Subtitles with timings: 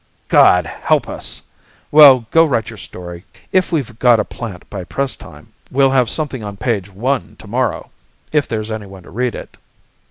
[0.29, 1.43] "God help us!
[1.91, 3.23] Well, go write your story.
[3.51, 7.45] If we've got a plant by press time, we'll have something on page one to
[7.45, 7.91] morrow
[8.31, 9.57] if there's anyone to read it."